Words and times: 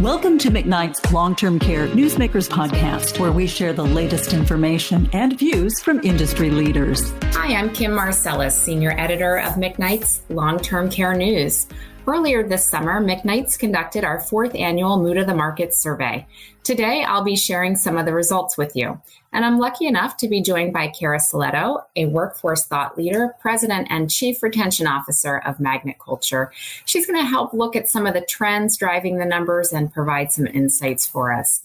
Welcome 0.00 0.38
to 0.38 0.50
McKnight's 0.50 1.12
Long 1.12 1.34
Term 1.36 1.58
Care 1.58 1.86
Newsmakers 1.88 2.48
podcast, 2.48 3.18
where 3.18 3.32
we 3.32 3.46
share 3.46 3.72
the 3.72 3.84
latest 3.86 4.34
information 4.34 5.08
and 5.12 5.38
views 5.38 5.80
from 5.80 6.00
industry 6.02 6.50
leaders. 6.50 7.12
Hi, 7.32 7.54
I'm 7.54 7.72
Kim 7.72 7.92
Marselas, 7.92 8.52
Senior 8.52 8.94
Editor 8.98 9.38
of 9.38 9.54
McKnight's 9.54 10.22
Long 10.28 10.58
Term 10.58 10.90
Care 10.90 11.14
News. 11.14 11.68
Earlier 12.06 12.46
this 12.46 12.66
summer, 12.66 13.02
McKnight's 13.02 13.56
conducted 13.56 14.04
our 14.04 14.20
fourth 14.20 14.54
annual 14.54 15.00
Mood 15.00 15.16
of 15.16 15.26
the 15.26 15.34
Market 15.34 15.72
survey. 15.72 16.26
Today, 16.62 17.02
I'll 17.02 17.24
be 17.24 17.34
sharing 17.34 17.76
some 17.76 17.96
of 17.96 18.04
the 18.04 18.12
results 18.12 18.58
with 18.58 18.76
you. 18.76 19.00
And 19.32 19.42
I'm 19.42 19.58
lucky 19.58 19.86
enough 19.86 20.18
to 20.18 20.28
be 20.28 20.42
joined 20.42 20.74
by 20.74 20.88
Kara 20.88 21.18
Soletto, 21.18 21.82
a 21.96 22.04
workforce 22.04 22.66
thought 22.66 22.98
leader, 22.98 23.34
president, 23.40 23.88
and 23.90 24.10
chief 24.10 24.42
retention 24.42 24.86
officer 24.86 25.38
of 25.38 25.58
Magnet 25.58 25.96
Culture. 25.98 26.52
She's 26.84 27.06
going 27.06 27.18
to 27.18 27.26
help 27.26 27.54
look 27.54 27.74
at 27.74 27.88
some 27.88 28.06
of 28.06 28.12
the 28.12 28.20
trends 28.20 28.76
driving 28.76 29.16
the 29.16 29.24
numbers 29.24 29.72
and 29.72 29.90
provide 29.90 30.30
some 30.30 30.46
insights 30.46 31.06
for 31.06 31.32
us. 31.32 31.62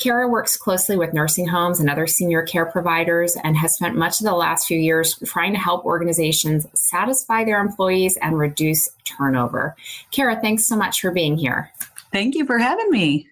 Kara 0.00 0.26
works 0.26 0.56
closely 0.56 0.96
with 0.96 1.12
nursing 1.12 1.46
homes 1.46 1.78
and 1.78 1.90
other 1.90 2.06
senior 2.06 2.42
care 2.42 2.64
providers 2.64 3.36
and 3.44 3.54
has 3.56 3.74
spent 3.74 3.96
much 3.96 4.18
of 4.18 4.24
the 4.24 4.32
last 4.32 4.66
few 4.66 4.78
years 4.78 5.18
trying 5.26 5.52
to 5.52 5.58
help 5.58 5.84
organizations 5.84 6.66
satisfy 6.74 7.44
their 7.44 7.60
employees 7.60 8.16
and 8.22 8.38
reduce 8.38 8.88
turnover. 9.04 9.76
Kara, 10.10 10.40
thanks 10.40 10.64
so 10.64 10.74
much 10.74 11.02
for 11.02 11.10
being 11.10 11.36
here. 11.36 11.70
Thank 12.12 12.34
you 12.34 12.46
for 12.46 12.58
having 12.58 12.90
me. 12.90 13.28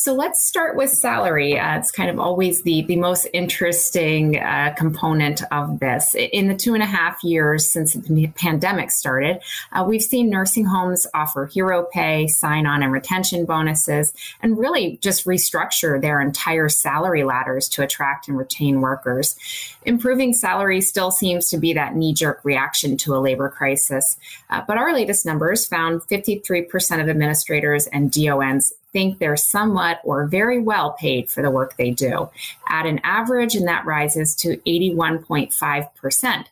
So 0.00 0.14
let's 0.14 0.44
start 0.44 0.76
with 0.76 0.90
salary. 0.90 1.58
Uh, 1.58 1.76
it's 1.76 1.90
kind 1.90 2.08
of 2.08 2.20
always 2.20 2.62
the, 2.62 2.82
the 2.82 2.94
most 2.94 3.26
interesting 3.32 4.38
uh, 4.38 4.72
component 4.76 5.42
of 5.50 5.80
this. 5.80 6.14
In 6.14 6.46
the 6.46 6.54
two 6.54 6.74
and 6.74 6.84
a 6.84 6.86
half 6.86 7.24
years 7.24 7.68
since 7.68 7.94
the 7.94 8.28
pandemic 8.36 8.92
started, 8.92 9.40
uh, 9.72 9.84
we've 9.84 10.00
seen 10.00 10.30
nursing 10.30 10.66
homes 10.66 11.04
offer 11.14 11.46
hero 11.46 11.84
pay, 11.92 12.28
sign 12.28 12.64
on 12.64 12.84
and 12.84 12.92
retention 12.92 13.44
bonuses, 13.44 14.12
and 14.40 14.56
really 14.56 14.98
just 15.02 15.24
restructure 15.24 16.00
their 16.00 16.20
entire 16.20 16.68
salary 16.68 17.24
ladders 17.24 17.68
to 17.70 17.82
attract 17.82 18.28
and 18.28 18.38
retain 18.38 18.80
workers. 18.80 19.34
Improving 19.82 20.32
salary 20.32 20.80
still 20.80 21.10
seems 21.10 21.50
to 21.50 21.58
be 21.58 21.72
that 21.72 21.96
knee 21.96 22.14
jerk 22.14 22.44
reaction 22.44 22.96
to 22.98 23.16
a 23.16 23.18
labor 23.18 23.48
crisis. 23.48 24.16
Uh, 24.48 24.62
but 24.64 24.78
our 24.78 24.94
latest 24.94 25.26
numbers 25.26 25.66
found 25.66 26.02
53% 26.02 27.00
of 27.00 27.08
administrators 27.08 27.88
and 27.88 28.12
DONs 28.12 28.72
think 28.92 29.18
they're 29.18 29.36
somewhat 29.36 30.00
or 30.04 30.26
very 30.26 30.60
well 30.60 30.92
paid 30.92 31.30
for 31.30 31.42
the 31.42 31.50
work 31.50 31.76
they 31.76 31.90
do 31.90 32.28
at 32.68 32.86
an 32.86 33.00
average, 33.04 33.54
and 33.54 33.66
that 33.68 33.84
rises 33.84 34.34
to 34.36 34.56
81.5%. 34.58 36.44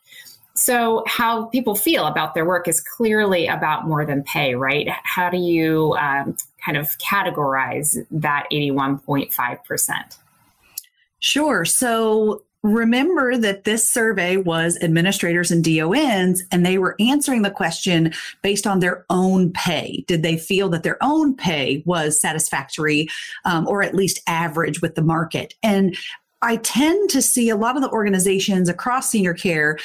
So, 0.55 1.05
how 1.07 1.47
people 1.47 1.75
feel 1.75 2.07
about 2.07 2.34
their 2.34 2.47
work 2.47 2.67
is 2.67 2.81
clearly 2.81 3.47
about 3.47 3.87
more 3.87 4.07
than 4.07 4.23
pay, 4.23 4.55
right? 4.55 4.89
How 4.89 5.29
do 5.29 5.37
you 5.37 5.95
um, 5.98 6.34
kind 6.64 6.79
of 6.79 6.89
categorize 6.98 7.97
that 8.11 8.47
81.5%? 8.51 10.17
Sure. 11.19 11.64
So, 11.67 12.42
remember 12.67 13.36
that 13.36 13.64
this 13.64 13.89
survey 13.89 14.36
was 14.36 14.78
administrators 14.83 15.50
and 15.50 15.64
DONs, 15.64 16.42
and 16.50 16.64
they 16.64 16.78
were 16.78 16.97
answering 16.98 17.42
the 17.42 17.50
question 17.50 18.12
based 18.42 18.67
on 18.67 18.81
their 18.81 19.05
own 19.11 19.53
pay. 19.53 20.05
Did 20.06 20.23
they 20.23 20.36
feel 20.36 20.69
that 20.70 20.83
their 20.83 20.98
own 21.03 21.34
pay 21.34 21.83
was 21.86 22.20
satisfactory 22.20 23.08
um, 23.45 23.67
or 23.69 23.83
at 23.83 23.95
least 23.95 24.20
average 24.27 24.83
with 24.83 24.95
the 24.95 25.03
market? 25.03 25.55
And 25.62 25.97
I 26.42 26.56
tend 26.56 27.11
to 27.11 27.23
see 27.23 27.48
a 27.48 27.56
lot 27.56 27.77
of 27.77 27.83
the 27.83 27.91
organizations 27.91 28.69
across 28.69 29.11
senior 29.11 29.34
care 29.34 29.78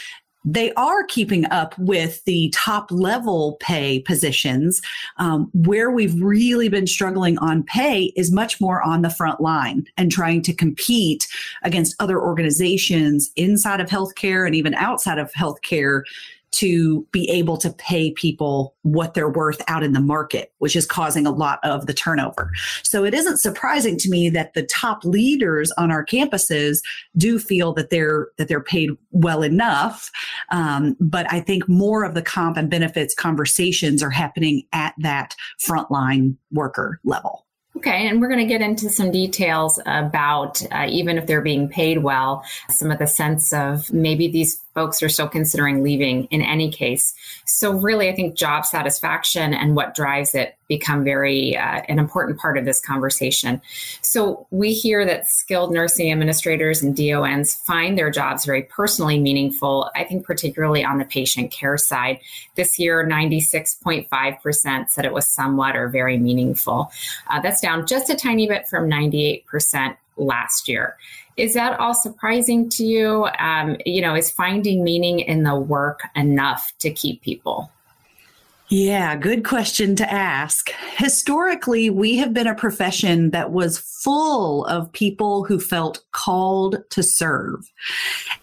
they 0.43 0.73
are 0.73 1.03
keeping 1.03 1.45
up 1.45 1.77
with 1.77 2.23
the 2.25 2.49
top 2.49 2.91
level 2.91 3.57
pay 3.59 3.99
positions. 3.99 4.81
Um, 5.17 5.49
where 5.53 5.91
we've 5.91 6.19
really 6.21 6.69
been 6.69 6.87
struggling 6.87 7.37
on 7.39 7.63
pay 7.63 8.05
is 8.15 8.31
much 8.31 8.59
more 8.59 8.81
on 8.81 9.01
the 9.01 9.09
front 9.09 9.39
line 9.39 9.85
and 9.97 10.11
trying 10.11 10.41
to 10.43 10.53
compete 10.53 11.27
against 11.63 11.95
other 11.99 12.19
organizations 12.19 13.31
inside 13.35 13.79
of 13.79 13.89
healthcare 13.89 14.45
and 14.45 14.55
even 14.55 14.73
outside 14.75 15.19
of 15.19 15.31
healthcare 15.33 16.03
to 16.51 17.07
be 17.11 17.29
able 17.29 17.57
to 17.57 17.71
pay 17.71 18.11
people 18.11 18.75
what 18.81 19.13
they're 19.13 19.29
worth 19.29 19.61
out 19.67 19.83
in 19.83 19.93
the 19.93 20.01
market, 20.01 20.51
which 20.59 20.75
is 20.75 20.85
causing 20.85 21.25
a 21.25 21.31
lot 21.31 21.59
of 21.63 21.85
the 21.85 21.93
turnover. 21.93 22.51
So 22.83 23.03
it 23.03 23.13
isn't 23.13 23.37
surprising 23.37 23.97
to 23.97 24.09
me 24.09 24.29
that 24.29 24.53
the 24.53 24.63
top 24.63 25.03
leaders 25.05 25.71
on 25.73 25.91
our 25.91 26.05
campuses 26.05 26.79
do 27.17 27.39
feel 27.39 27.73
that 27.73 27.89
they're 27.89 28.27
that 28.37 28.47
they're 28.47 28.61
paid 28.61 28.91
well 29.11 29.43
enough. 29.43 30.11
Um, 30.49 30.97
but 30.99 31.31
I 31.31 31.39
think 31.39 31.67
more 31.69 32.03
of 32.03 32.13
the 32.13 32.21
comp 32.21 32.57
and 32.57 32.69
benefits 32.69 33.13
conversations 33.13 34.03
are 34.03 34.09
happening 34.09 34.63
at 34.73 34.93
that 34.99 35.35
frontline 35.65 36.35
worker 36.51 36.99
level. 37.03 37.45
Okay, 37.77 38.07
and 38.07 38.19
we're 38.19 38.27
going 38.27 38.45
to 38.45 38.45
get 38.45 38.61
into 38.61 38.89
some 38.89 39.11
details 39.11 39.79
about 39.85 40.61
uh, 40.73 40.87
even 40.89 41.17
if 41.17 41.25
they're 41.25 41.41
being 41.41 41.69
paid 41.69 41.99
well, 42.03 42.43
some 42.69 42.91
of 42.91 42.99
the 42.99 43.07
sense 43.07 43.53
of 43.53 43.91
maybe 43.93 44.27
these 44.27 44.61
folks 44.73 45.03
are 45.03 45.09
still 45.09 45.27
considering 45.27 45.83
leaving 45.83 46.25
in 46.25 46.41
any 46.41 46.71
case. 46.71 47.13
So, 47.45 47.71
really, 47.71 48.09
I 48.09 48.15
think 48.15 48.35
job 48.35 48.65
satisfaction 48.65 49.53
and 49.53 49.75
what 49.75 49.95
drives 49.95 50.35
it 50.35 50.55
become 50.67 51.03
very 51.03 51.57
uh, 51.57 51.81
an 51.89 51.99
important 51.99 52.39
part 52.39 52.57
of 52.57 52.65
this 52.65 52.79
conversation. 52.79 53.61
So, 54.01 54.47
we 54.51 54.73
hear 54.73 55.05
that 55.05 55.29
skilled 55.29 55.73
nursing 55.73 56.11
administrators 56.11 56.81
and 56.81 56.95
DONs 56.95 57.55
find 57.55 57.97
their 57.97 58.09
jobs 58.11 58.45
very 58.45 58.63
personally 58.63 59.19
meaningful. 59.19 59.89
I 59.95 60.03
think, 60.03 60.25
particularly 60.25 60.83
on 60.83 60.97
the 60.97 61.05
patient 61.05 61.51
care 61.51 61.77
side. 61.77 62.19
This 62.55 62.79
year, 62.79 63.05
96.5% 63.05 64.89
said 64.89 65.05
it 65.05 65.13
was 65.13 65.27
somewhat 65.27 65.75
or 65.75 65.89
very 65.89 66.17
meaningful. 66.17 66.91
Uh, 67.29 67.41
that's 67.41 67.61
down 67.61 67.85
just 67.87 68.09
a 68.09 68.15
tiny 68.15 68.47
bit 68.47 68.67
from 68.67 68.89
98% 68.89 69.95
last 70.17 70.67
year. 70.67 70.97
Is 71.37 71.53
that 71.53 71.79
all 71.79 71.93
surprising 71.93 72.69
to 72.69 72.85
you? 72.85 73.27
Um, 73.39 73.77
you 73.85 74.01
know, 74.01 74.15
is 74.15 74.29
finding 74.31 74.83
meaning 74.83 75.19
in 75.19 75.43
the 75.43 75.55
work 75.55 76.01
enough 76.15 76.73
to 76.79 76.91
keep 76.91 77.21
people? 77.21 77.71
Yeah, 78.73 79.17
good 79.17 79.43
question 79.43 79.97
to 79.97 80.09
ask. 80.09 80.71
Historically, 80.95 81.89
we 81.89 82.15
have 82.19 82.33
been 82.33 82.47
a 82.47 82.55
profession 82.55 83.31
that 83.31 83.51
was 83.51 83.77
full 83.77 84.63
of 84.63 84.89
people 84.93 85.43
who 85.43 85.59
felt 85.59 86.05
called 86.13 86.77
to 86.91 87.03
serve. 87.03 87.69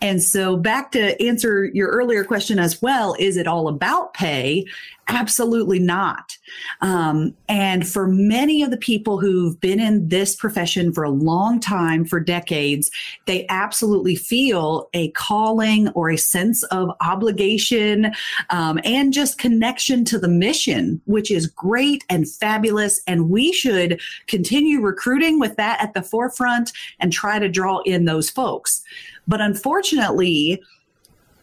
And 0.02 0.22
so, 0.22 0.54
back 0.58 0.92
to 0.92 1.18
answer 1.22 1.64
your 1.72 1.88
earlier 1.88 2.24
question 2.24 2.58
as 2.58 2.82
well 2.82 3.16
is 3.18 3.38
it 3.38 3.46
all 3.46 3.68
about 3.68 4.12
pay? 4.12 4.66
Absolutely 5.10 5.78
not. 5.78 6.36
Um, 6.82 7.34
and 7.48 7.88
for 7.88 8.06
many 8.06 8.62
of 8.62 8.70
the 8.70 8.76
people 8.76 9.18
who've 9.18 9.58
been 9.58 9.80
in 9.80 10.08
this 10.08 10.36
profession 10.36 10.92
for 10.92 11.02
a 11.02 11.10
long 11.10 11.60
time, 11.60 12.04
for 12.04 12.20
decades, 12.20 12.90
they 13.24 13.46
absolutely 13.48 14.16
feel 14.16 14.90
a 14.92 15.10
calling 15.12 15.88
or 15.90 16.10
a 16.10 16.18
sense 16.18 16.62
of 16.64 16.90
obligation 17.00 18.12
um, 18.50 18.78
and 18.84 19.14
just 19.14 19.38
connection 19.38 20.04
to 20.04 20.17
the 20.18 20.28
mission, 20.28 21.00
which 21.06 21.30
is 21.30 21.46
great 21.46 22.04
and 22.08 22.28
fabulous. 22.28 23.00
And 23.06 23.30
we 23.30 23.52
should 23.52 24.00
continue 24.26 24.80
recruiting 24.80 25.38
with 25.38 25.56
that 25.56 25.80
at 25.82 25.94
the 25.94 26.02
forefront 26.02 26.72
and 27.00 27.12
try 27.12 27.38
to 27.38 27.48
draw 27.48 27.80
in 27.80 28.04
those 28.04 28.30
folks. 28.30 28.82
But 29.26 29.40
unfortunately, 29.40 30.62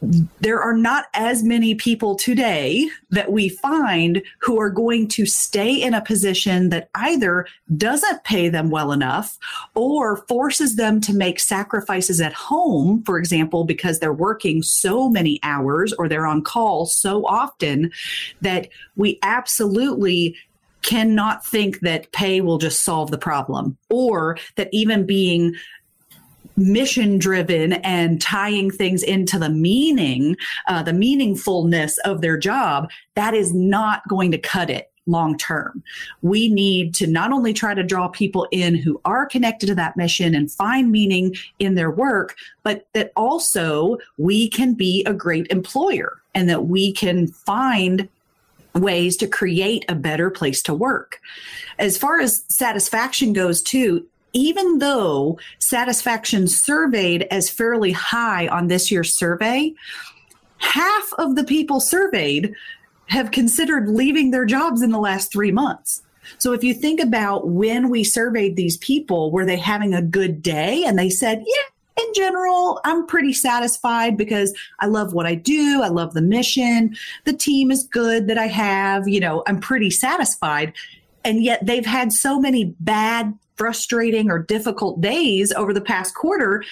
there 0.02 0.62
are 0.62 0.76
not 0.76 1.06
as 1.14 1.44
many 1.44 1.76
people 1.76 2.16
today 2.16 2.88
that 3.10 3.32
we 3.32 3.50
find 3.50 4.22
who 4.40 4.60
are 4.60 4.70
going 4.70 5.08
to 5.08 5.26
stay 5.26 5.74
in 5.74 5.94
a 5.94 6.02
position 6.02 6.70
that 6.70 6.90
either 6.96 7.48
doesn't 7.78 8.24
pay 8.24 8.50
them 8.50 8.70
well 8.70 8.92
enough 8.92 9.38
or 9.74 10.18
forces 10.28 10.76
them 10.76 11.02
to 11.02 11.14
make 11.14 11.40
sacrifices 11.40 12.22
at 12.22 12.34
home, 12.34 13.04
for 13.04 13.18
example, 13.18 13.64
because 13.64 14.00
they're 14.00 14.14
working 14.14 14.62
so 14.62 15.10
many 15.10 15.40
hours 15.44 15.94
or 15.94 16.08
they're 16.08 16.28
on 16.28 16.42
call 16.44 16.86
so 16.86 17.26
often 17.26 17.92
that 18.42 18.68
we 18.96 19.18
absolutely 19.24 20.36
cannot 20.82 21.44
think 21.44 21.80
that 21.80 22.12
pay 22.12 22.41
will 22.41 22.59
just 22.59 22.84
solve 22.84 23.09
the 23.09 23.18
problem 23.18 23.76
or 23.90 24.38
that 24.56 24.70
even 24.72 25.03
being 25.06 25.56
mission 26.57 27.17
driven 27.17 27.73
and 27.73 28.22
tying 28.22 28.72
things 28.72 29.03
into 29.03 29.37
the 29.37 29.49
meaning, 29.49 30.37
uh, 30.67 30.84
the 30.84 30.91
meaningfulness 30.91 31.97
of 32.05 32.22
their 32.22 32.37
job, 32.37 32.90
that 33.16 33.34
is 33.34 33.53
not 33.53 34.07
going 34.07 34.31
to 34.31 34.37
cut 34.37 34.69
it 34.69 34.91
long 35.07 35.37
term. 35.37 35.84
We 36.22 36.49
need 36.49 36.96
to 36.96 37.07
not 37.07 37.31
only 37.31 37.53
try 37.53 37.73
to 37.73 37.84
draw 37.84 38.07
people 38.07 38.47
in 38.52 38.75
who 38.75 38.99
are 39.05 39.25
connected 39.25 39.67
to 39.67 39.75
that 39.75 39.97
mission 39.97 40.34
and 40.34 40.52
find 40.52 40.91
meaning 40.91 41.35
in 41.59 41.75
their 41.75 41.91
work, 41.91 42.35
but 42.63 42.87
that 42.93 43.11
also 43.16 43.97
we 44.17 44.49
can 44.49 44.73
be 44.73 45.03
a 45.05 45.13
great 45.13 45.47
employer 45.52 46.22
and 46.34 46.49
that 46.49 46.66
we 46.66 46.91
can 46.91 47.28
find 47.28 48.09
ways 48.73 49.16
to 49.17 49.28
create 49.28 49.85
a 49.87 49.96
better 49.96 50.29
place 50.29 50.61
to 50.63 50.73
work. 50.73 51.22
As 51.79 51.97
far 51.97 52.19
as 52.19 52.43
satisfaction 52.47 53.31
goes, 53.31 53.61
too, 53.61 54.05
even 54.35 54.79
though 54.79 55.40
satisfaction 55.59 56.47
surveyed 56.47 57.23
as 57.32 57.49
fairly 57.49 57.93
high 57.93 58.47
on 58.49 58.67
this 58.67 58.91
year's 58.91 59.16
survey, 59.16 59.73
half 60.58 61.14
of 61.17 61.35
the 61.35 61.43
people 61.43 61.79
surveyed 61.79 62.53
have 63.08 63.32
considered 63.32 63.90
leaving 63.90 64.32
their 64.32 64.46
jobs 64.46 64.82
in 64.82 64.91
the 64.91 64.99
last 64.99 65.32
three 65.32 65.52
months. 65.52 66.03
So 66.37 66.53
if 66.53 66.64
you 66.64 66.73
think 66.73 66.99
about 66.99 67.47
when 67.47 67.90
we 67.90 68.03
surveyed 68.03 68.55
these 68.55 68.78
people, 68.78 69.32
were 69.32 69.46
they 69.46 69.58
having 69.58 69.93
a 69.93 70.02
good 70.02 70.41
day? 70.41 70.84
And 70.85 70.99
they 70.99 71.09
said, 71.09 71.43
yeah, 71.46 72.03
in 72.03 72.14
general, 72.14 72.81
I'm 72.84 73.05
pretty 73.05 73.31
satisfied 73.31 74.17
because 74.17 74.53
I 74.79 74.88
love 74.88 75.14
what 75.14 75.26
I 75.26 75.35
do. 75.35 75.81
I 75.81 75.88
love 75.88 76.14
the 76.14 76.22
mission. 76.22 76.96
The 77.23 77.34
team 77.34 77.72
is 77.72 77.84
good 77.84 78.28
that 78.28 78.38
I 78.38 78.47
have. 78.47 79.08
You 79.08 79.22
know, 79.22 79.43
I'm 79.47 79.61
pretty 79.61 79.91
satisfied. 79.91 80.73
And 81.23 81.43
yet 81.43 81.66
they've 81.66 81.85
had 81.85 82.11
so 82.11 82.40
many 82.40 82.76
bad, 82.81 83.38
frustrating, 83.55 84.29
or 84.29 84.40
difficult 84.40 85.02
days 85.02 85.52
over 85.53 85.73
the 85.73 85.81
past 85.81 86.16
quarter 86.16 86.63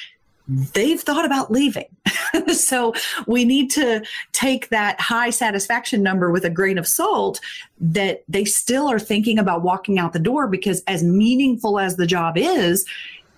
they've 0.47 1.01
thought 1.01 1.25
about 1.25 1.51
leaving. 1.51 1.85
so 2.53 2.93
we 3.27 3.45
need 3.45 3.69
to 3.71 4.03
take 4.33 4.69
that 4.69 4.99
high 4.99 5.29
satisfaction 5.29 6.03
number 6.03 6.31
with 6.31 6.43
a 6.43 6.49
grain 6.49 6.77
of 6.77 6.87
salt 6.87 7.39
that 7.79 8.23
they 8.27 8.43
still 8.43 8.89
are 8.89 8.99
thinking 8.99 9.39
about 9.39 9.61
walking 9.61 9.99
out 9.99 10.13
the 10.13 10.19
door 10.19 10.47
because 10.47 10.83
as 10.87 11.03
meaningful 11.03 11.79
as 11.79 11.95
the 11.95 12.05
job 12.05 12.37
is, 12.37 12.85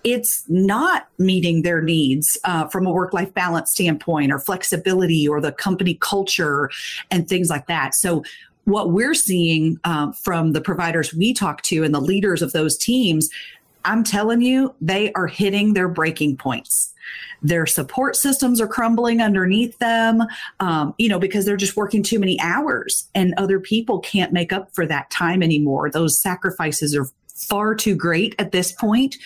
it's 0.04 0.44
not 0.48 1.08
meeting 1.18 1.62
their 1.62 1.82
needs 1.82 2.38
uh, 2.44 2.66
from 2.68 2.86
a 2.86 2.92
work 2.92 3.12
life 3.12 3.32
balance 3.34 3.72
standpoint 3.72 4.32
or 4.32 4.38
flexibility 4.38 5.26
or 5.26 5.40
the 5.40 5.52
company 5.52 5.94
culture 5.94 6.70
and 7.10 7.28
things 7.28 7.50
like 7.50 7.66
that. 7.66 7.94
So 7.94 8.22
what 8.66 8.92
we're 8.92 9.14
seeing 9.14 9.80
uh, 9.84 10.12
from 10.12 10.52
the 10.52 10.60
providers 10.60 11.14
we 11.14 11.32
talk 11.32 11.62
to 11.62 11.82
and 11.82 11.94
the 11.94 12.00
leaders 12.00 12.42
of 12.42 12.52
those 12.52 12.76
teams, 12.76 13.28
I'm 13.84 14.04
telling 14.04 14.42
you, 14.42 14.74
they 14.80 15.12
are 15.14 15.26
hitting 15.26 15.72
their 15.72 15.88
breaking 15.88 16.36
points 16.36 16.92
their 17.42 17.66
support 17.66 18.16
systems 18.16 18.60
are 18.60 18.66
crumbling 18.66 19.20
underneath 19.20 19.78
them, 19.78 20.22
um, 20.60 20.94
you 20.98 21.08
know, 21.08 21.18
because 21.18 21.44
they're 21.44 21.56
just 21.56 21.76
working 21.76 22.02
too 22.02 22.18
many 22.18 22.38
hours 22.40 23.08
and 23.14 23.34
other 23.36 23.60
people 23.60 24.00
can't 24.00 24.32
make 24.32 24.52
up 24.52 24.74
for 24.74 24.86
that 24.86 25.10
time 25.10 25.42
anymore. 25.42 25.90
Those 25.90 26.20
sacrifices 26.20 26.96
are 26.96 27.06
far 27.36 27.74
too 27.74 27.94
great 27.94 28.34
at 28.38 28.52
this 28.52 28.72
point 28.72 29.16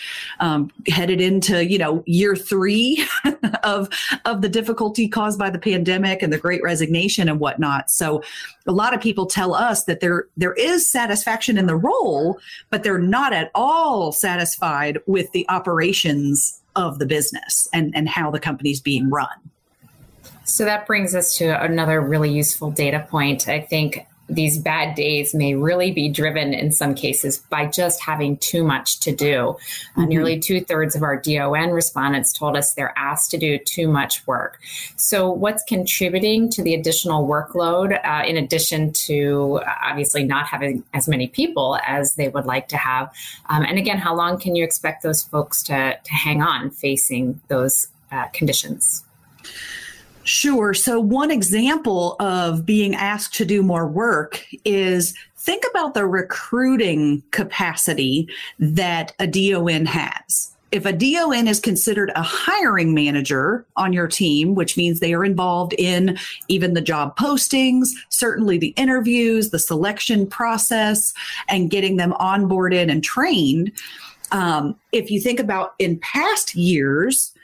um, 0.41 0.71
headed 0.89 1.21
into 1.21 1.65
you 1.65 1.79
know 1.79 2.03
year 2.07 2.35
three 2.37 3.05
of 3.63 3.89
of 4.25 4.43
the 4.43 4.49
difficulty 4.49 5.09
caused 5.09 5.39
by 5.39 5.49
the 5.49 5.59
pandemic 5.59 6.23
and 6.23 6.33
the 6.33 6.39
great 6.39 6.63
resignation 6.63 7.29
and 7.29 7.41
whatnot 7.41 7.91
so 7.91 8.23
a 8.67 8.73
lot 8.73 8.93
of 8.93 9.01
people 9.01 9.27
tell 9.27 9.55
us 9.55 9.85
that 9.85 10.01
there 10.01 10.27
there 10.37 10.55
is 10.55 10.89
satisfaction 10.89 11.57
in 11.57 11.67
the 11.67 11.77
role 11.77 12.39
but 12.69 12.83
they're 12.83 12.99
not 12.99 13.33
at 13.33 13.51
all 13.55 14.13
satisfied 14.13 14.99
with 15.07 15.31
the 15.33 15.49
operations 15.49 16.61
of 16.77 16.99
the 16.99 17.07
business 17.07 17.69
and, 17.73 17.95
and 17.95 18.09
how 18.09 18.31
the 18.31 18.41
company's 18.41 18.81
being 18.81 19.11
run. 19.11 19.29
So 20.45 20.65
that 20.65 20.87
brings 20.87 21.15
us 21.15 21.37
to 21.39 21.63
another 21.63 22.01
really 22.01 22.31
useful 22.31 22.71
data 22.71 23.07
point. 23.09 23.49
I 23.49 23.61
think 23.61 24.07
these 24.31 24.59
bad 24.59 24.95
days 24.95 25.35
may 25.35 25.55
really 25.55 25.91
be 25.91 26.09
driven 26.09 26.55
in 26.55 26.73
some 26.73 26.95
cases 26.95 27.39
by 27.51 27.67
just 27.67 28.01
having 28.01 28.37
too 28.39 28.65
much 28.65 29.01
to 29.01 29.15
do. 29.15 29.41
Uh, 29.41 29.53
mm-hmm. 29.53 30.01
Uh, 30.01 30.07
nearly 30.07 30.39
two 30.39 30.61
thirds 30.61 30.95
of 30.95 31.03
our 31.03 31.17
DON 31.17 31.71
respondents 31.71 32.33
told 32.33 32.57
us 32.57 32.75
they're 32.75 32.97
asked 32.97 33.31
to 33.31 33.39
do 33.39 33.59
too 33.59 33.89
much 33.89 34.27
work. 34.27 34.61
So, 34.97 35.31
what's 35.31 35.63
contributing 35.65 36.49
to 36.51 36.63
the 36.63 36.75
additional 36.75 37.27
workload, 37.27 37.99
uh, 38.05 38.25
in 38.27 38.37
addition 38.37 38.93
to 38.93 39.61
uh, 39.67 39.75
obviously 39.83 40.25
not 40.25 40.47
having 40.47 40.85
as 40.95 41.09
many 41.09 41.29
people 41.29 41.79
as 41.87 42.15
they 42.15 42.29
would 42.29 42.47
like 42.47 42.69
to 42.69 42.77
have? 42.77 43.13
Um, 43.49 43.65
and 43.65 43.79
again, 43.79 43.99
how 43.99 44.15
long 44.15 44.39
can 44.39 44.57
you 44.57 44.65
expect 44.65 45.03
those 45.03 45.23
folks 45.23 45.63
to, 45.65 45.99
to 46.03 46.13
hang 46.13 46.43
on 46.43 46.71
facing 46.71 47.41
those 47.49 47.89
uh, 48.13 48.27
conditions? 48.29 49.05
Sure. 50.31 50.75
So, 50.75 51.01
one 51.01 51.33
example 51.33 52.15
of 52.21 52.65
being 52.65 52.95
asked 52.95 53.35
to 53.35 53.45
do 53.45 53.65
more 53.65 53.89
work 53.89 54.47
is 54.65 55.13
think 55.37 55.65
about 55.69 55.95
the 55.95 56.07
recruiting 56.07 57.25
capacity 57.33 58.29
that 58.61 59.13
a 59.19 59.27
DON 59.27 59.87
has. 59.87 60.55
If 60.71 60.87
a 60.87 60.93
DON 60.93 61.49
is 61.49 61.59
considered 61.59 62.13
a 62.15 62.23
hiring 62.23 62.95
manager 62.95 63.67
on 63.75 63.93
your 63.93 64.07
team, 64.07 64.55
which 64.55 64.77
means 64.77 65.01
they 65.01 65.15
are 65.15 65.25
involved 65.25 65.73
in 65.77 66.17
even 66.47 66.75
the 66.75 66.81
job 66.81 67.19
postings, 67.19 67.89
certainly 68.09 68.57
the 68.57 68.73
interviews, 68.77 69.51
the 69.51 69.59
selection 69.59 70.29
process, 70.29 71.13
and 71.49 71.71
getting 71.71 71.97
them 71.97 72.13
onboarded 72.21 72.89
and 72.89 73.03
trained. 73.03 73.73
Um, 74.31 74.77
if 74.93 75.11
you 75.11 75.21
think 75.21 75.41
about 75.41 75.75
in 75.81 75.99
past 75.99 76.55
years, 76.55 77.35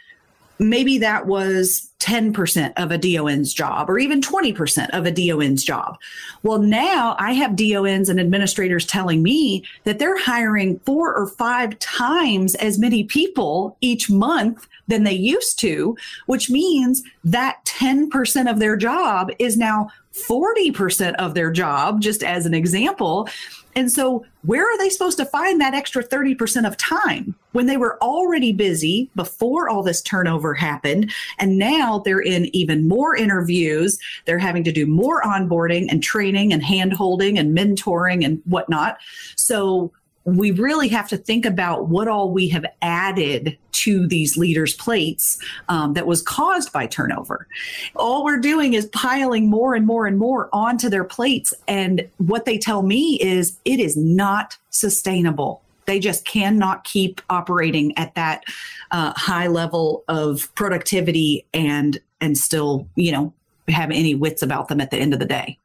maybe 0.59 0.99
that 0.99 1.27
was 1.27 1.91
10% 2.01 2.73
of 2.77 2.91
a 2.91 2.99
DON's 2.99 3.53
job 3.53 3.91
or 3.91 3.99
even 3.99 4.21
20% 4.21 4.91
of 4.91 5.07
a 5.07 5.11
DON's 5.11 5.65
job. 5.65 5.99
Well, 6.43 6.59
now 6.59 7.17
I 7.19 7.33
have 7.33 7.57
DONs 7.57 8.09
and 8.09 8.21
administrators 8.21 8.87
telling 8.87 9.23
me 9.23 9.65
that 9.85 9.99
they're 9.99 10.19
hiring 10.19 10.79
four 10.81 11.15
or 11.15 11.27
five 11.27 11.79
times 11.79 12.55
as 12.57 12.79
many 12.79 13.05
people 13.05 13.77
each 13.81 14.09
month 14.11 14.69
than 14.89 15.03
they 15.03 15.13
used 15.15 15.59
to, 15.61 15.97
which 16.27 16.49
means 16.49 17.03
that 17.25 17.65
10% 17.65 18.51
of 18.51 18.61
their 18.61 18.77
job 18.77 19.31
is 19.39 19.57
now 19.57 19.91
40% 20.17 21.15
of 21.17 21.35
their 21.35 21.51
job, 21.51 22.01
just 22.01 22.23
as 22.23 22.47
an 22.47 22.55
example. 22.55 23.29
And 23.77 23.93
so, 23.93 24.25
where 24.43 24.65
are 24.65 24.79
they 24.79 24.89
supposed 24.89 25.19
to 25.19 25.27
find 25.27 25.61
that 25.61 25.75
extra 25.75 26.03
30% 26.03 26.67
of 26.67 26.79
time 26.79 27.35
when 27.53 27.67
they 27.67 27.77
were 27.77 28.03
already 28.03 28.53
busy 28.53 29.11
before 29.15 29.69
all 29.69 29.83
this 29.83 30.01
turnover 30.01 30.55
happened? 30.55 31.13
And 31.39 31.59
now 31.59 31.99
they're 31.99 32.21
in 32.21 32.47
even 32.57 32.89
more 32.89 33.15
interviews. 33.15 33.99
They're 34.25 34.39
having 34.39 34.65
to 34.65 34.73
do 34.73 34.87
more 34.87 35.21
onboarding 35.23 35.89
and 35.91 36.03
training 36.03 36.55
and 36.55 36.63
hand 36.63 36.95
holding 36.95 37.39
and 37.39 37.57
mentoring 37.57 38.25
and 38.25 38.41
whatnot. 38.47 38.97
So, 39.37 39.93
we 40.27 40.51
really 40.51 40.89
have 40.89 41.09
to 41.09 41.17
think 41.17 41.47
about 41.47 41.89
what 41.89 42.09
all 42.09 42.31
we 42.31 42.49
have 42.49 42.67
added 42.83 43.57
to 43.71 44.09
these 44.09 44.37
leaders' 44.37 44.75
plates 44.75 45.39
um, 45.69 45.95
that 45.95 46.07
was 46.07 46.21
caused 46.21 46.73
by 46.73 46.87
turnover. 46.87 47.47
All 47.95 48.25
we're 48.25 48.41
doing 48.41 48.75
is 48.75 48.87
piling 48.87 49.49
more 49.49 49.77
and 49.77 49.87
more 49.87 50.07
and 50.07 50.19
more 50.19 50.49
onto 50.53 50.89
their 50.89 51.05
plates. 51.05 51.55
And 51.69 52.09
what 52.19 52.45
they 52.45 52.59
tell 52.59 52.83
me 52.83 53.21
is 53.21 53.57
it 53.65 53.79
is 53.79 53.97
not 53.97 54.59
sustainable. 54.71 55.63
They 55.85 56.01
just 56.01 56.25
cannot 56.25 56.83
keep 56.83 57.21
operating 57.31 57.97
at 57.97 58.17
that 58.17 58.43
uh, 58.91 59.13
high 59.15 59.47
level 59.47 60.05
of 60.09 60.53
productivity 60.57 61.47
and 61.55 62.01
and 62.21 62.37
still, 62.37 62.89
you 62.97 63.13
know, 63.13 63.33
have 63.69 63.91
any 63.91 64.15
wits 64.15 64.43
about 64.43 64.69
them 64.69 64.81
at 64.81 64.91
the 64.91 64.97
end 64.97 65.13
of 65.13 65.21
the 65.21 65.27
day. 65.27 65.59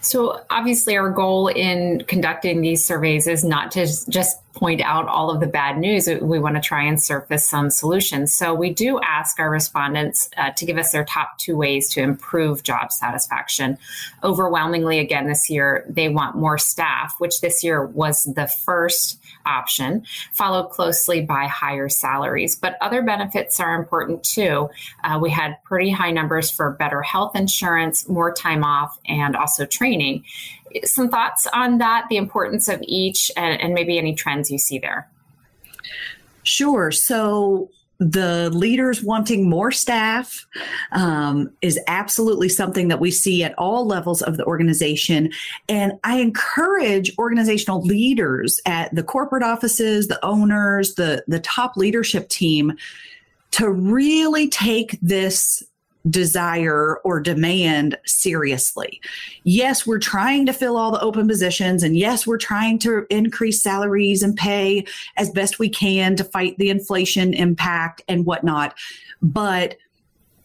So, 0.00 0.40
obviously, 0.48 0.96
our 0.96 1.10
goal 1.10 1.48
in 1.48 2.04
conducting 2.06 2.60
these 2.60 2.84
surveys 2.84 3.26
is 3.26 3.44
not 3.44 3.72
to 3.72 3.86
just 4.08 4.36
point 4.54 4.80
out 4.80 5.06
all 5.06 5.30
of 5.30 5.38
the 5.38 5.46
bad 5.46 5.78
news. 5.78 6.08
We 6.08 6.40
want 6.40 6.56
to 6.56 6.60
try 6.60 6.82
and 6.82 7.00
surface 7.00 7.46
some 7.46 7.70
solutions. 7.70 8.34
So, 8.34 8.54
we 8.54 8.70
do 8.70 9.00
ask 9.00 9.38
our 9.40 9.50
respondents 9.50 10.30
uh, 10.36 10.50
to 10.50 10.64
give 10.64 10.78
us 10.78 10.92
their 10.92 11.04
top 11.04 11.38
two 11.38 11.56
ways 11.56 11.88
to 11.90 12.00
improve 12.00 12.62
job 12.62 12.92
satisfaction. 12.92 13.76
Overwhelmingly, 14.22 14.98
again, 14.98 15.26
this 15.26 15.50
year, 15.50 15.84
they 15.88 16.08
want 16.08 16.36
more 16.36 16.58
staff, 16.58 17.14
which 17.18 17.40
this 17.40 17.64
year 17.64 17.84
was 17.84 18.24
the 18.24 18.46
first 18.46 19.18
option, 19.46 20.04
followed 20.32 20.68
closely 20.68 21.22
by 21.22 21.46
higher 21.46 21.88
salaries. 21.88 22.54
But 22.54 22.76
other 22.80 23.02
benefits 23.02 23.58
are 23.58 23.74
important 23.74 24.22
too. 24.22 24.68
Uh, 25.02 25.18
we 25.20 25.30
had 25.30 25.62
pretty 25.64 25.90
high 25.90 26.10
numbers 26.10 26.50
for 26.50 26.72
better 26.72 27.02
health 27.02 27.34
insurance, 27.34 28.08
more 28.08 28.32
time 28.32 28.62
off, 28.62 28.98
and 29.06 29.34
also 29.34 29.64
training. 29.64 29.87
Some 30.84 31.08
thoughts 31.08 31.46
on 31.52 31.78
that, 31.78 32.06
the 32.10 32.16
importance 32.16 32.68
of 32.68 32.82
each, 32.82 33.30
and, 33.36 33.60
and 33.60 33.74
maybe 33.74 33.98
any 33.98 34.14
trends 34.14 34.50
you 34.50 34.58
see 34.58 34.78
there? 34.78 35.08
Sure. 36.42 36.90
So 36.90 37.70
the 38.00 38.48
leaders 38.50 39.02
wanting 39.02 39.48
more 39.48 39.72
staff 39.72 40.46
um, 40.92 41.50
is 41.62 41.80
absolutely 41.88 42.48
something 42.48 42.88
that 42.88 43.00
we 43.00 43.10
see 43.10 43.42
at 43.42 43.58
all 43.58 43.86
levels 43.86 44.22
of 44.22 44.36
the 44.36 44.44
organization. 44.44 45.32
And 45.68 45.94
I 46.04 46.18
encourage 46.18 47.16
organizational 47.18 47.82
leaders 47.82 48.60
at 48.66 48.94
the 48.94 49.02
corporate 49.02 49.42
offices, 49.42 50.06
the 50.06 50.24
owners, 50.24 50.94
the, 50.94 51.24
the 51.26 51.40
top 51.40 51.76
leadership 51.76 52.28
team 52.28 52.76
to 53.50 53.68
really 53.68 54.48
take 54.48 54.98
this 55.02 55.62
desire 56.08 56.96
or 57.04 57.20
demand 57.20 57.98
seriously. 58.06 59.00
Yes, 59.44 59.86
we're 59.86 59.98
trying 59.98 60.46
to 60.46 60.52
fill 60.52 60.76
all 60.76 60.90
the 60.90 61.00
open 61.00 61.26
positions, 61.28 61.82
and 61.82 61.96
yes, 61.96 62.26
we're 62.26 62.38
trying 62.38 62.78
to 62.80 63.06
increase 63.10 63.62
salaries 63.62 64.22
and 64.22 64.36
pay 64.36 64.86
as 65.16 65.30
best 65.30 65.58
we 65.58 65.68
can 65.68 66.16
to 66.16 66.24
fight 66.24 66.56
the 66.58 66.70
inflation 66.70 67.34
impact 67.34 68.02
and 68.08 68.24
whatnot. 68.24 68.74
But 69.20 69.76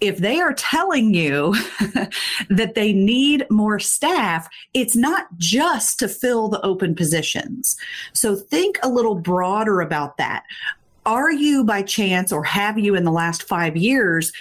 if 0.03 0.17
they 0.17 0.41
are 0.41 0.53
telling 0.53 1.13
you 1.13 1.53
that 2.50 2.74
they 2.75 2.91
need 2.91 3.45
more 3.50 3.79
staff, 3.79 4.50
it's 4.74 4.98
not 4.98 5.27
just 5.38 5.98
to 6.00 6.10
fill 6.10 6.50
the 6.50 6.60
open 6.62 6.93
positions. 6.93 7.77
So 8.12 8.36
think 8.36 8.77
a 8.83 8.89
little 8.89 9.15
broader 9.15 9.79
about 9.79 10.17
that. 10.17 10.43
Are 11.05 11.31
you 11.31 11.63
by 11.63 11.83
chance, 11.83 12.33
or 12.33 12.43
have 12.43 12.77
you 12.77 12.95
in 12.95 13.05
the 13.05 13.12
last 13.12 13.43
five 13.43 13.77
years, 13.77 14.33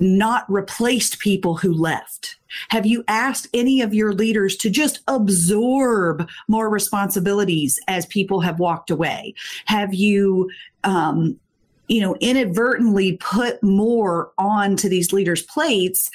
not 0.00 0.50
replaced 0.50 1.18
people 1.18 1.56
who 1.56 1.72
left? 1.72 2.36
Have 2.68 2.86
you 2.86 3.04
asked 3.06 3.48
any 3.54 3.80
of 3.80 3.94
your 3.94 4.12
leaders 4.12 4.56
to 4.56 4.70
just 4.70 5.00
absorb 5.06 6.28
more 6.48 6.68
responsibilities 6.68 7.78
as 7.88 8.06
people 8.06 8.40
have 8.40 8.58
walked 8.58 8.90
away? 8.90 9.34
Have 9.66 9.94
you, 9.94 10.50
um, 10.84 11.38
you 11.88 12.00
know, 12.00 12.16
inadvertently 12.20 13.16
put 13.18 13.62
more 13.62 14.32
onto 14.38 14.88
these 14.88 15.12
leaders' 15.12 15.42
plates 15.42 16.10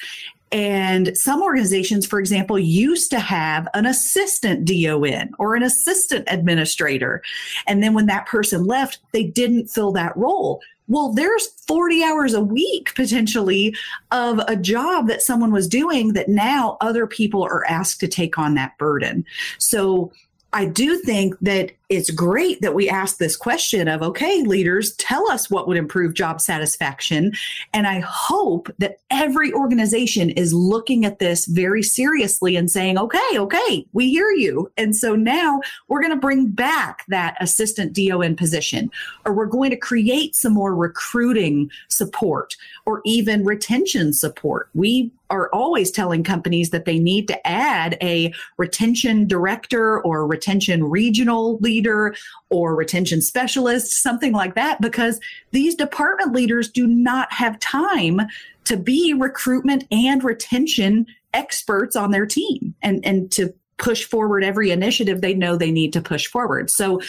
and 0.52 1.16
some 1.16 1.42
organizations, 1.42 2.06
for 2.06 2.20
example, 2.20 2.58
used 2.58 3.10
to 3.10 3.18
have 3.18 3.66
an 3.74 3.84
assistant 3.84 4.64
DON 4.64 5.30
or 5.38 5.56
an 5.56 5.62
assistant 5.62 6.24
administrator. 6.30 7.22
And 7.66 7.82
then 7.82 7.94
when 7.94 8.06
that 8.06 8.26
person 8.26 8.64
left, 8.64 9.00
they 9.12 9.24
didn't 9.24 9.68
fill 9.68 9.92
that 9.92 10.16
role. 10.16 10.60
Well, 10.88 11.12
there's 11.12 11.48
40 11.66 12.04
hours 12.04 12.34
a 12.34 12.40
week 12.40 12.94
potentially 12.94 13.76
of 14.10 14.38
a 14.46 14.56
job 14.56 15.08
that 15.08 15.22
someone 15.22 15.52
was 15.52 15.68
doing 15.68 16.12
that 16.12 16.28
now 16.28 16.76
other 16.80 17.06
people 17.06 17.42
are 17.42 17.64
asked 17.66 18.00
to 18.00 18.08
take 18.08 18.38
on 18.38 18.54
that 18.54 18.76
burden. 18.78 19.24
So 19.58 20.12
I 20.52 20.66
do 20.66 20.98
think 20.98 21.34
that 21.40 21.72
it's 21.88 22.10
great 22.10 22.60
that 22.62 22.74
we 22.74 22.88
ask 22.88 23.18
this 23.18 23.36
question 23.36 23.86
of, 23.86 24.02
okay, 24.02 24.42
leaders, 24.42 24.94
tell 24.96 25.30
us 25.30 25.48
what 25.48 25.68
would 25.68 25.76
improve 25.76 26.14
job 26.14 26.40
satisfaction. 26.40 27.32
And 27.72 27.86
I 27.86 28.00
hope 28.00 28.68
that 28.78 28.98
every 29.10 29.52
organization 29.52 30.30
is 30.30 30.52
looking 30.52 31.04
at 31.04 31.20
this 31.20 31.46
very 31.46 31.82
seriously 31.82 32.56
and 32.56 32.70
saying, 32.70 32.98
okay, 32.98 33.18
okay, 33.34 33.86
we 33.92 34.10
hear 34.10 34.30
you. 34.30 34.70
And 34.76 34.96
so 34.96 35.14
now 35.14 35.60
we're 35.86 36.00
going 36.00 36.12
to 36.12 36.16
bring 36.20 36.48
back 36.48 37.04
that 37.08 37.36
assistant 37.40 37.94
DON 37.94 38.34
position, 38.34 38.90
or 39.24 39.32
we're 39.32 39.46
going 39.46 39.70
to 39.70 39.76
create 39.76 40.34
some 40.34 40.54
more 40.54 40.74
recruiting 40.74 41.70
support 41.88 42.56
or 42.84 43.00
even 43.04 43.44
retention 43.44 44.12
support. 44.12 44.70
We 44.74 45.12
are 45.30 45.48
always 45.52 45.90
telling 45.90 46.22
companies 46.22 46.70
that 46.70 46.84
they 46.84 46.98
need 46.98 47.26
to 47.28 47.46
add 47.46 47.98
a 48.00 48.32
retention 48.58 49.26
director 49.26 50.00
or 50.02 50.26
retention 50.26 50.84
regional 50.84 51.58
leader 51.58 51.75
leader 51.76 52.14
or 52.48 52.74
retention 52.74 53.20
specialist, 53.20 54.02
something 54.02 54.32
like 54.32 54.54
that, 54.54 54.80
because 54.80 55.20
these 55.50 55.74
department 55.74 56.32
leaders 56.32 56.70
do 56.70 56.86
not 56.86 57.32
have 57.32 57.58
time 57.58 58.20
to 58.64 58.76
be 58.76 59.12
recruitment 59.12 59.84
and 59.90 60.24
retention 60.24 61.06
experts 61.34 61.96
on 61.96 62.10
their 62.10 62.26
team 62.26 62.74
and, 62.82 63.04
and 63.04 63.30
to 63.30 63.52
push 63.76 64.04
forward 64.04 64.42
every 64.42 64.70
initiative 64.70 65.20
they 65.20 65.34
know 65.34 65.56
they 65.56 65.70
need 65.70 65.92
to 65.92 66.00
push 66.00 66.26
forward. 66.26 66.70
So 66.70 67.00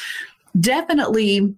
definitely 0.59 1.55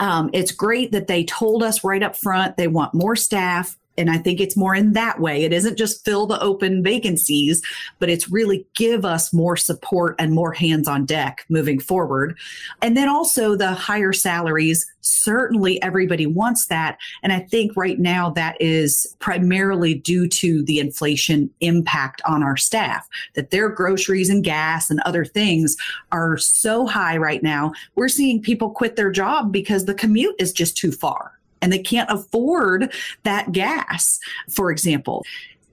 um, 0.00 0.30
it's 0.32 0.50
great 0.50 0.92
that 0.92 1.06
they 1.06 1.24
told 1.24 1.62
us 1.62 1.84
right 1.84 2.02
up 2.02 2.16
front 2.16 2.56
they 2.56 2.66
want 2.66 2.94
more 2.94 3.14
staff 3.14 3.76
and 4.00 4.10
I 4.10 4.16
think 4.16 4.40
it's 4.40 4.56
more 4.56 4.74
in 4.74 4.94
that 4.94 5.20
way. 5.20 5.44
It 5.44 5.52
isn't 5.52 5.76
just 5.76 6.04
fill 6.04 6.26
the 6.26 6.40
open 6.40 6.82
vacancies, 6.82 7.62
but 7.98 8.08
it's 8.08 8.30
really 8.30 8.66
give 8.74 9.04
us 9.04 9.32
more 9.32 9.56
support 9.56 10.16
and 10.18 10.32
more 10.32 10.52
hands 10.52 10.88
on 10.88 11.04
deck 11.04 11.44
moving 11.50 11.78
forward. 11.78 12.36
And 12.80 12.96
then 12.96 13.08
also 13.08 13.54
the 13.54 13.72
higher 13.72 14.14
salaries. 14.14 14.90
Certainly 15.02 15.82
everybody 15.82 16.26
wants 16.26 16.66
that. 16.66 16.96
And 17.22 17.32
I 17.32 17.40
think 17.40 17.76
right 17.76 17.98
now 17.98 18.30
that 18.30 18.56
is 18.58 19.16
primarily 19.18 19.94
due 19.94 20.26
to 20.28 20.62
the 20.62 20.78
inflation 20.78 21.50
impact 21.60 22.22
on 22.26 22.42
our 22.42 22.56
staff, 22.56 23.06
that 23.34 23.50
their 23.50 23.68
groceries 23.68 24.30
and 24.30 24.42
gas 24.42 24.90
and 24.90 25.00
other 25.00 25.26
things 25.26 25.76
are 26.10 26.38
so 26.38 26.86
high 26.86 27.18
right 27.18 27.42
now. 27.42 27.72
We're 27.96 28.08
seeing 28.08 28.40
people 28.40 28.70
quit 28.70 28.96
their 28.96 29.10
job 29.10 29.52
because 29.52 29.84
the 29.84 29.94
commute 29.94 30.36
is 30.38 30.52
just 30.52 30.76
too 30.76 30.90
far 30.90 31.39
and 31.62 31.72
they 31.72 31.78
can't 31.78 32.10
afford 32.10 32.92
that 33.24 33.52
gas, 33.52 34.18
for 34.50 34.70
example. 34.70 35.24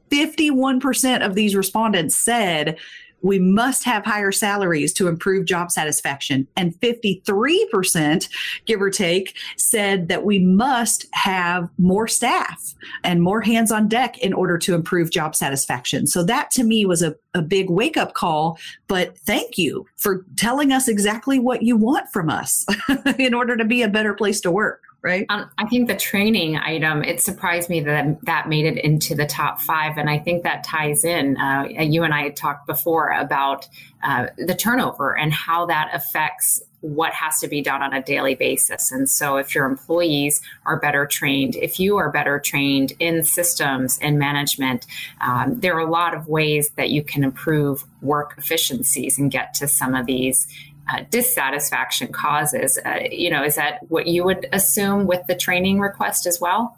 51% 0.10 1.26
of 1.26 1.36
these 1.36 1.56
respondents 1.56 2.16
said 2.16 2.78
we 3.22 3.40
must 3.40 3.84
have 3.84 4.06
higher 4.06 4.32
salaries 4.32 4.94
to 4.94 5.08
improve 5.08 5.46
job 5.46 5.72
satisfaction. 5.72 6.48
And 6.56 6.80
53%, 6.80 8.30
give 8.66 8.82
or 8.82 8.90
take, 8.90 9.36
said 9.58 10.08
that 10.08 10.24
we 10.24 10.40
must 10.40 11.08
have 11.14 11.70
more 11.78 12.08
staff 12.08 12.76
and 13.04 13.22
more 13.22 13.42
hands 13.42 13.72
on 13.72 13.88
deck 13.88 14.18
in 14.20 14.34
order 14.34 14.58
to 14.60 14.76
improve 14.76 15.10
job 15.10 15.36
satisfaction. 15.36 16.08
So 16.08 16.24
that 16.24 16.52
to 16.52 16.64
me 16.64 16.86
was 16.86 17.02
a, 17.02 17.16
a 17.34 17.42
big 17.42 17.70
wake 17.70 17.98
up 17.98 18.14
call. 18.14 18.60
But 18.88 19.18
thank 19.20 19.58
you 19.58 19.88
for 19.98 20.26
telling 20.36 20.72
us 20.72 20.88
exactly 20.88 21.40
what 21.40 21.64
you 21.64 21.76
want 21.76 22.10
from 22.10 22.30
us 22.30 22.66
in 23.18 23.34
order 23.34 23.58
to 23.58 23.66
be 23.66 23.82
a 23.82 23.90
better 23.90 24.14
place 24.14 24.42
to 24.42 24.52
work 24.52 24.82
right? 25.02 25.26
Um, 25.30 25.50
I 25.58 25.66
think 25.66 25.88
the 25.88 25.96
training 25.96 26.58
item, 26.58 27.04
it 27.04 27.22
surprised 27.22 27.70
me 27.70 27.80
that 27.82 28.22
that 28.26 28.50
made 28.50 28.66
it 28.66 28.84
into 28.84 29.16
the 29.16 29.26
top 29.26 29.62
five. 29.62 29.98
And 29.98 30.10
I 30.10 30.20
think 30.20 30.44
that 30.44 30.64
ties 30.64 31.06
in. 31.06 31.38
Uh, 31.38 31.68
you 31.70 32.04
and 32.04 32.14
I 32.14 32.24
had 32.24 32.36
talked 32.36 32.68
before 32.68 33.12
about 33.12 33.68
uh, 34.04 34.28
the 34.38 34.56
turnover 34.56 35.18
and 35.18 35.32
how 35.32 35.66
that 35.68 35.90
affects 35.94 36.62
what 36.82 37.12
has 37.14 37.40
to 37.40 37.48
be 37.48 37.62
done 37.62 37.82
on 37.82 37.94
a 37.94 38.02
daily 38.02 38.36
basis. 38.36 38.92
And 38.92 39.10
so, 39.10 39.38
if 39.38 39.56
your 39.56 39.66
employees 39.66 40.42
are 40.66 40.80
better 40.80 41.06
trained, 41.06 41.56
if 41.56 41.80
you 41.80 41.98
are 41.98 42.12
better 42.12 42.40
trained 42.40 42.94
in 43.00 43.24
systems 43.24 43.98
and 44.02 44.20
management, 44.20 44.86
um, 45.22 45.60
there 45.60 45.76
are 45.76 45.88
a 45.88 45.90
lot 45.90 46.14
of 46.14 46.28
ways 46.28 46.70
that 46.76 46.92
you 46.92 47.04
can 47.04 47.24
improve 47.24 47.84
work 48.02 48.36
efficiencies 48.38 49.18
and 49.18 49.32
get 49.32 49.54
to 49.56 49.68
some 49.68 49.96
of 49.96 50.06
these 50.06 50.48
uh, 50.90 51.04
dissatisfaction 51.10 52.12
causes. 52.12 52.80
Uh, 52.86 53.00
you 53.12 53.30
know, 53.30 53.44
is 53.44 53.56
that 53.56 53.80
what 53.90 54.08
you 54.08 54.24
would 54.24 54.48
assume 54.54 55.08
with 55.08 55.26
the 55.28 55.36
training 55.36 55.80
request 55.80 56.26
as 56.26 56.40
well? 56.40 56.78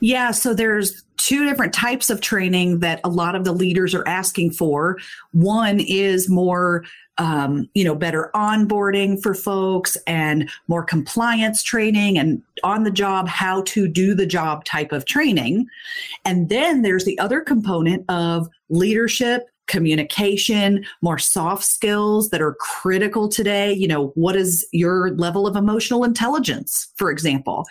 Yeah, 0.00 0.30
so 0.30 0.52
there's 0.52 1.04
two 1.16 1.48
different 1.48 1.72
types 1.72 2.10
of 2.10 2.20
training 2.20 2.80
that 2.80 3.00
a 3.02 3.08
lot 3.08 3.34
of 3.34 3.44
the 3.44 3.52
leaders 3.52 3.94
are 3.94 4.06
asking 4.06 4.50
for. 4.50 4.98
One 5.32 5.80
is 5.80 6.28
more, 6.28 6.84
um, 7.16 7.68
you 7.74 7.82
know, 7.82 7.94
better 7.94 8.30
onboarding 8.34 9.20
for 9.22 9.32
folks 9.32 9.96
and 10.06 10.50
more 10.68 10.84
compliance 10.84 11.62
training 11.62 12.18
and 12.18 12.42
on 12.62 12.84
the 12.84 12.90
job, 12.90 13.26
how 13.26 13.62
to 13.62 13.88
do 13.88 14.14
the 14.14 14.26
job 14.26 14.64
type 14.64 14.92
of 14.92 15.06
training. 15.06 15.66
And 16.26 16.50
then 16.50 16.82
there's 16.82 17.06
the 17.06 17.18
other 17.18 17.40
component 17.40 18.04
of 18.10 18.48
leadership 18.68 19.48
communication, 19.66 20.84
more 21.02 21.18
soft 21.18 21.64
skills 21.64 22.30
that 22.30 22.40
are 22.40 22.54
critical 22.54 23.28
today. 23.28 23.72
You 23.72 23.88
know, 23.88 24.08
what 24.14 24.36
is 24.36 24.66
your 24.72 25.10
level 25.12 25.46
of 25.46 25.56
emotional 25.56 26.04
intelligence, 26.04 26.88
for 26.96 27.10
example? 27.10 27.64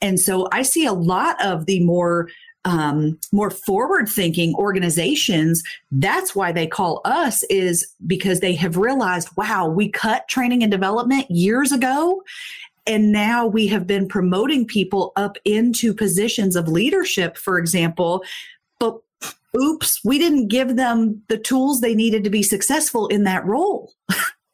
And 0.00 0.18
so 0.18 0.48
I 0.52 0.62
see 0.62 0.86
a 0.86 0.92
lot 0.92 1.42
of 1.44 1.66
the 1.66 1.80
more 1.84 2.28
um, 2.64 3.18
more 3.30 3.50
forward 3.50 4.08
thinking 4.08 4.54
organizations 4.54 5.62
that's 5.92 6.34
why 6.34 6.50
they 6.50 6.66
call 6.66 7.02
us 7.04 7.42
is 7.44 7.86
because 8.06 8.40
they 8.40 8.54
have 8.54 8.78
realized 8.78 9.28
wow 9.36 9.68
we 9.68 9.88
cut 9.88 10.26
training 10.28 10.62
and 10.62 10.72
development 10.72 11.30
years 11.30 11.72
ago 11.72 12.22
and 12.86 13.12
now 13.12 13.46
we 13.46 13.66
have 13.66 13.86
been 13.86 14.08
promoting 14.08 14.66
people 14.66 15.12
up 15.16 15.36
into 15.44 15.92
positions 15.92 16.56
of 16.56 16.66
leadership 16.66 17.36
for 17.36 17.58
example 17.58 18.24
oops, 19.56 20.00
we 20.04 20.18
didn't 20.18 20.48
give 20.48 20.76
them 20.76 21.22
the 21.28 21.38
tools 21.38 21.80
they 21.80 21.94
needed 21.94 22.24
to 22.24 22.30
be 22.30 22.42
successful 22.42 23.06
in 23.08 23.24
that 23.24 23.44
role. 23.46 23.92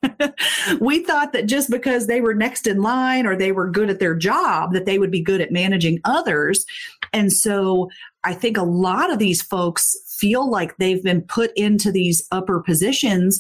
we 0.81 1.05
thought 1.05 1.33
that 1.33 1.47
just 1.47 1.71
because 1.71 2.07
they 2.07 2.21
were 2.21 2.35
next 2.35 2.67
in 2.67 2.83
line 2.83 3.27
or 3.27 3.37
they 3.37 3.53
were 3.53 3.71
good 3.71 3.91
at 3.91 3.99
their 3.99 4.15
job 4.15 4.73
that 4.73 4.87
they 4.87 4.99
would 4.99 5.11
be 5.11 5.21
good 5.21 5.41
at 5.41 5.53
managing 5.53 6.01
others 6.05 6.65
and 7.13 7.33
so 7.33 7.89
i 8.25 8.33
think 8.33 8.57
a 8.57 8.63
lot 8.63 9.13
of 9.13 9.19
these 9.19 9.43
folks 9.43 9.95
feel 10.19 10.51
like 10.51 10.77
they've 10.77 11.03
been 11.03 11.21
put 11.21 11.51
into 11.55 11.93
these 11.93 12.27
upper 12.33 12.61
positions 12.61 13.39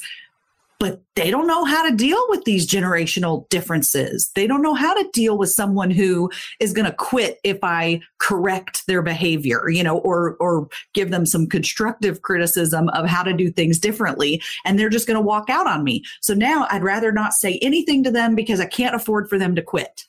but 0.80 1.02
they 1.14 1.30
don't 1.30 1.46
know 1.46 1.64
how 1.66 1.88
to 1.88 1.94
deal 1.94 2.25
with 2.30 2.44
these 2.44 2.66
generational 2.66 3.46
differences. 3.50 4.30
They 4.34 4.46
don't 4.46 4.62
know 4.62 4.72
how 4.72 4.94
to 4.94 5.08
deal 5.12 5.37
with 5.37 5.50
someone 5.50 5.90
who 5.90 6.30
is 6.58 6.72
going 6.72 6.87
to 6.87 6.96
quit 6.96 7.38
if 7.44 7.58
I 7.62 8.00
correct 8.18 8.87
their 8.87 9.02
behavior, 9.02 9.68
you 9.68 9.84
know, 9.84 9.99
or 9.99 10.37
or 10.40 10.68
give 10.94 11.10
them 11.10 11.26
some 11.26 11.46
constructive 11.46 12.22
criticism 12.22 12.88
of 12.88 13.06
how 13.06 13.22
to 13.22 13.34
do 13.34 13.52
things 13.52 13.78
differently 13.78 14.42
and 14.64 14.78
they're 14.78 14.88
just 14.88 15.06
going 15.06 15.18
to 15.18 15.20
walk 15.20 15.50
out 15.50 15.66
on 15.66 15.84
me. 15.84 16.02
So 16.22 16.32
now 16.32 16.66
I'd 16.70 16.82
rather 16.82 17.12
not 17.12 17.34
say 17.34 17.58
anything 17.60 18.02
to 18.04 18.10
them 18.10 18.34
because 18.34 18.58
I 18.58 18.66
can't 18.66 18.96
afford 18.96 19.28
for 19.28 19.38
them 19.38 19.54
to 19.56 19.62
quit. 19.62 20.06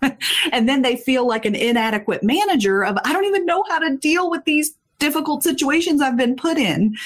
and 0.52 0.68
then 0.68 0.82
they 0.82 0.94
feel 0.94 1.26
like 1.26 1.44
an 1.44 1.56
inadequate 1.56 2.22
manager 2.22 2.84
of 2.84 2.96
I 3.04 3.12
don't 3.12 3.24
even 3.24 3.44
know 3.44 3.64
how 3.68 3.80
to 3.80 3.96
deal 3.96 4.30
with 4.30 4.44
these 4.44 4.74
difficult 4.98 5.42
situations 5.42 6.00
I've 6.00 6.16
been 6.16 6.36
put 6.36 6.58
in. 6.58 6.96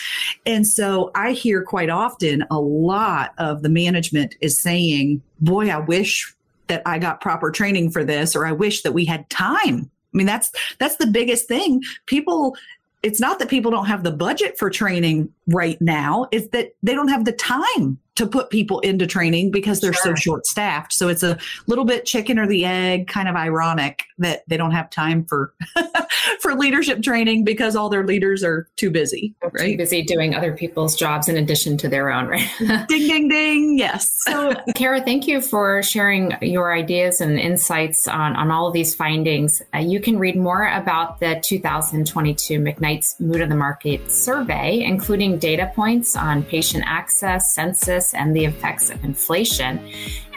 And 0.47 0.67
so 0.67 1.11
I 1.15 1.33
hear 1.33 1.63
quite 1.63 1.91
often 1.91 2.45
a 2.51 2.59
lot 2.59 3.35
of 3.39 3.63
the 3.63 3.69
management 3.69 4.35
is 4.41 4.59
saying, 4.59 5.23
boy, 5.41 5.69
I 5.69 5.79
wish 5.79 6.35
that 6.69 6.83
I 6.87 6.99
got 6.99 7.21
proper 7.21 7.51
training 7.51 7.91
for 7.91 8.05
this, 8.05 8.35
or 8.35 8.47
I 8.47 8.53
wish 8.53 8.83
that 8.83 8.93
we 8.93 9.05
had 9.05 9.29
time. 9.29 9.91
I 10.15 10.17
mean, 10.17 10.27
that's, 10.27 10.51
that's 10.79 10.97
the 10.97 11.07
biggest 11.07 11.49
thing. 11.49 11.83
People, 12.07 12.57
it's 13.03 13.21
not 13.21 13.39
that 13.39 13.49
people 13.49 13.71
don't 13.71 13.87
have 13.87 14.05
the 14.05 14.11
budget 14.11 14.59
for 14.59 14.71
training 14.71 15.33
right 15.49 15.81
now. 15.81 16.29
It's 16.33 16.49
that 16.49 16.75
they 16.83 16.95
don't 16.95 17.09
have 17.09 17.25
the 17.25 17.33
time 17.33 17.99
to 18.15 18.27
put 18.27 18.51
people 18.51 18.81
into 18.81 19.07
training 19.07 19.51
because 19.51 19.81
they're 19.81 19.93
sure. 19.93 20.15
so 20.17 20.21
short 20.21 20.47
staffed. 20.47 20.93
So 20.93 21.09
it's 21.09 21.23
a 21.23 21.39
little 21.67 21.85
bit 21.85 22.05
chicken 22.05 22.39
or 22.39 22.47
the 22.47 22.65
egg, 22.65 23.09
kind 23.09 23.29
of 23.29 23.37
ironic 23.37 24.05
that 24.19 24.43
they 24.49 24.57
don't 24.57 24.73
have 24.73 24.91
time 24.91 25.25
for 25.25 25.55
for 26.41 26.55
leadership 26.55 27.03
training 27.03 27.45
because 27.45 27.75
all 27.75 27.89
their 27.89 28.07
leaders 28.07 28.45
are 28.45 28.69
too 28.77 28.91
busy, 28.91 29.35
right? 29.43 29.73
Too 29.73 29.77
busy 29.77 30.03
doing 30.03 30.35
other 30.35 30.55
people's 30.55 30.95
jobs 30.95 31.29
in 31.29 31.37
addition 31.37 31.77
to 31.79 31.89
their 31.89 32.11
own, 32.11 32.27
right? 32.27 32.49
ding 32.89 33.09
ding 33.09 33.29
ding. 33.29 33.79
Yes. 33.79 34.13
so 34.25 34.55
Kara, 34.75 35.01
thank 35.01 35.27
you 35.27 35.41
for 35.41 35.83
sharing 35.83 36.37
your 36.43 36.75
ideas 36.75 37.21
and 37.21 37.39
insights 37.39 38.07
on, 38.07 38.37
on 38.37 38.51
all 38.51 38.67
of 38.67 38.73
these 38.73 38.95
findings. 38.95 39.63
Uh, 39.75 39.79
you 39.79 40.01
can 40.01 40.19
read 40.19 40.37
more 40.37 40.69
about 40.69 41.21
the 41.21 41.41
2022 41.43 42.61
McKnight's 42.61 43.19
Mood 43.21 43.41
of 43.41 43.49
the 43.49 43.57
Market 43.57 44.11
survey, 44.11 44.83
including 44.83 45.39
data 45.39 45.73
points 45.75 46.17
on 46.17 46.43
patient 46.43 46.85
access, 46.87 47.55
census, 47.55 48.12
and 48.15 48.35
the 48.35 48.45
effects 48.45 48.91
of 48.91 49.03
inflation. 49.05 49.81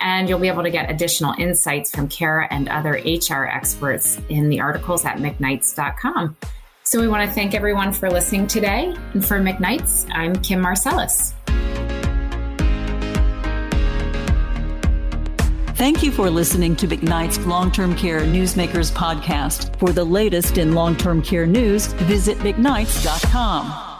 And 0.01 0.27
you'll 0.29 0.39
be 0.39 0.47
able 0.47 0.63
to 0.63 0.69
get 0.69 0.89
additional 0.89 1.33
insights 1.37 1.91
from 1.95 2.07
Kara 2.07 2.47
and 2.51 2.69
other 2.69 3.01
HR 3.05 3.45
experts 3.45 4.19
in 4.29 4.49
the 4.49 4.59
articles 4.59 5.05
at 5.05 5.17
McKnights.com. 5.17 6.37
So 6.83 7.01
we 7.01 7.07
want 7.07 7.27
to 7.27 7.33
thank 7.33 7.55
everyone 7.55 7.91
for 7.91 8.11
listening 8.11 8.47
today. 8.47 8.93
And 9.13 9.25
for 9.25 9.39
McKnights, 9.39 10.07
I'm 10.11 10.35
Kim 10.35 10.61
Marselas. 10.61 11.33
Thank 15.75 16.03
you 16.03 16.11
for 16.11 16.29
listening 16.29 16.75
to 16.77 16.87
McKnight's 16.87 17.37
Long 17.45 17.69
Term 17.69 17.95
Care 17.95 18.21
Newsmakers 18.21 18.93
podcast. 18.93 19.77
For 19.77 19.91
the 19.91 20.05
latest 20.05 20.57
in 20.57 20.73
long 20.73 20.95
term 20.95 21.21
care 21.21 21.45
news, 21.45 21.87
visit 21.87 22.37
McKnights.com. 22.37 23.94